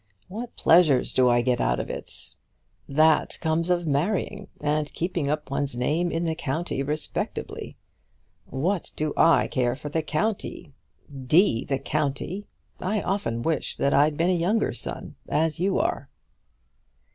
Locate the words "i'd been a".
13.93-14.33